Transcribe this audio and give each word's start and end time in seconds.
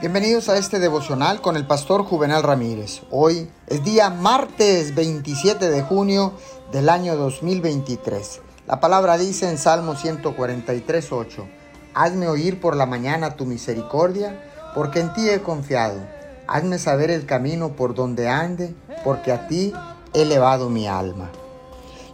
Bienvenidos 0.00 0.48
a 0.48 0.56
este 0.56 0.78
devocional 0.78 1.42
con 1.42 1.56
el 1.56 1.66
pastor 1.66 2.04
Juvenal 2.04 2.42
Ramírez. 2.42 3.02
Hoy 3.10 3.50
es 3.66 3.84
día 3.84 4.08
martes 4.08 4.94
27 4.94 5.68
de 5.68 5.82
junio 5.82 6.32
del 6.72 6.88
año 6.88 7.16
2023. 7.16 8.40
La 8.66 8.80
palabra 8.80 9.18
dice 9.18 9.50
en 9.50 9.58
Salmo 9.58 9.96
143, 9.96 11.12
8, 11.12 11.46
Hazme 11.92 12.28
oír 12.28 12.62
por 12.62 12.76
la 12.76 12.86
mañana 12.86 13.36
tu 13.36 13.44
misericordia, 13.44 14.42
porque 14.74 15.00
en 15.00 15.12
ti 15.12 15.28
he 15.28 15.42
confiado. 15.42 16.00
Hazme 16.46 16.78
saber 16.78 17.10
el 17.10 17.26
camino 17.26 17.76
por 17.76 17.94
donde 17.94 18.26
ande, 18.26 18.74
porque 19.04 19.32
a 19.32 19.48
ti 19.48 19.74
he 20.14 20.22
elevado 20.22 20.70
mi 20.70 20.88
alma. 20.88 21.30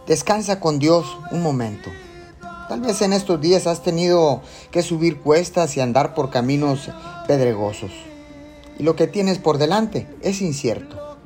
Descansa 0.07 0.59
con 0.59 0.77
Dios 0.79 1.17
un 1.31 1.41
momento. 1.41 1.89
Tal 2.67 2.81
vez 2.81 3.01
en 3.01 3.13
estos 3.13 3.39
días 3.39 3.65
has 3.65 3.81
tenido 3.81 4.41
que 4.71 4.83
subir 4.83 5.21
cuestas 5.21 5.77
y 5.77 5.79
andar 5.79 6.13
por 6.13 6.29
caminos 6.29 6.89
pedregosos. 7.25 7.91
Y 8.77 8.83
lo 8.83 8.97
que 8.97 9.07
tienes 9.07 9.37
por 9.37 9.57
delante 9.57 10.05
es 10.21 10.41
incierto. 10.41 11.17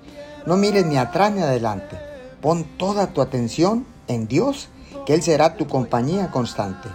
No 0.46 0.56
mires 0.56 0.86
ni 0.86 0.98
atrás 0.98 1.32
ni 1.32 1.42
adelante. 1.42 1.98
Pon 2.42 2.64
toda 2.78 3.08
tu 3.08 3.22
atención 3.22 3.88
en 4.08 4.28
Dios, 4.28 4.70
que 5.08 5.16
Él 5.16 5.24
será 5.24 5.56
tu 5.56 5.68
compañía 5.68 6.30
constante. 6.30 6.90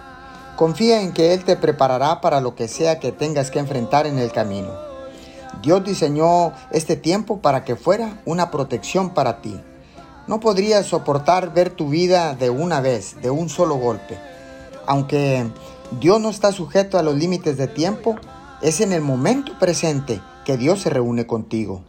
Confía 0.55 1.01
en 1.01 1.11
que 1.11 1.33
Él 1.33 1.43
te 1.43 1.57
preparará 1.57 2.21
para 2.21 2.39
lo 2.39 2.55
que 2.55 2.69
sea 2.69 2.99
que 2.99 3.11
tengas 3.11 3.51
que 3.51 3.59
enfrentar 3.59 4.07
en 4.07 4.17
el 4.17 4.31
camino. 4.31 4.71
Dios 5.61 5.83
diseñó 5.83 6.53
este 6.71 6.95
tiempo 6.95 7.41
para 7.41 7.65
que 7.65 7.75
fuera 7.75 8.21
una 8.25 8.49
protección 8.49 9.13
para 9.13 9.41
ti. 9.41 9.59
No 10.25 10.39
podrías 10.39 10.85
soportar 10.85 11.53
ver 11.53 11.69
tu 11.69 11.89
vida 11.89 12.33
de 12.33 12.49
una 12.49 12.79
vez, 12.79 13.21
de 13.21 13.29
un 13.29 13.49
solo 13.49 13.75
golpe 13.75 14.17
aunque 14.87 15.51
Dios 15.99 16.19
no 16.19 16.29
está 16.29 16.51
sujeto 16.51 16.97
a 16.97 17.03
los 17.03 17.15
límites 17.15 17.57
de 17.57 17.67
tiempo, 17.67 18.15
es 18.61 18.81
en 18.81 18.93
el 18.93 19.01
momento 19.01 19.59
presente 19.59 20.21
que 20.45 20.57
Dios 20.57 20.81
se 20.81 20.89
reúne 20.89 21.27
contigo. 21.27 21.83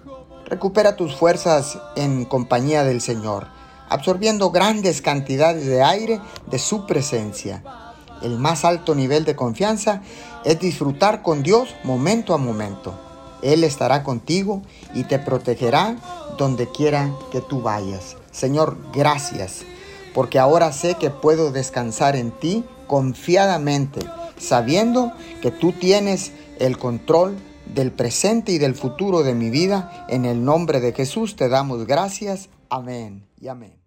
Recupera 0.45 0.97
tus 0.97 1.17
fuerzas 1.17 1.79
en 1.97 2.25
compañía 2.25 2.85
del 2.85 3.01
Señor, 3.01 3.47
absorbiendo 3.89 4.51
grandes 4.51 5.01
cantidades 5.01 5.67
de 5.67 5.83
aire 5.83 6.21
de 6.51 6.59
su 6.59 6.87
presencia. 6.87 7.63
El 8.23 8.39
más 8.39 8.65
alto 8.65 8.95
nivel 8.95 9.25
de 9.25 9.37
confianza 9.37 10.03
es 10.45 10.59
disfrutar 10.59 11.23
con 11.23 11.43
Dios 11.43 11.75
momento 11.85 12.35
a 12.35 12.39
momento. 12.39 12.99
Él 13.43 13.63
estará 13.63 14.03
contigo 14.03 14.63
y 14.95 15.05
te 15.05 15.19
protegerá 15.19 15.97
donde 16.37 16.69
quiera 16.69 17.13
que 17.31 17.41
tú 17.41 17.63
vayas. 17.63 18.17
Señor, 18.33 18.77
gracias, 18.93 19.65
porque 20.19 20.41
ahora 20.41 20.73
sé 20.73 20.97
que 20.97 21.11
puedo 21.11 21.53
descansar 21.53 22.17
en 22.17 22.33
ti 22.33 22.65
confiadamente, 22.89 24.01
sabiendo 24.37 25.13
que 25.41 25.53
tú 25.53 25.71
tienes 25.71 26.33
el 26.59 26.77
control 26.77 27.37
del 27.73 27.93
presente 27.93 28.51
y 28.51 28.59
del 28.59 28.75
futuro 28.75 29.23
de 29.23 29.37
mi 29.37 29.49
vida. 29.49 30.07
En 30.09 30.25
el 30.25 30.45
nombre 30.45 30.81
de 30.81 30.93
Jesús 30.93 31.37
te 31.37 31.49
damos 31.49 31.87
gracias. 31.87 32.49
Amén 32.69 33.29
y 33.41 33.47
amén. 33.47 33.79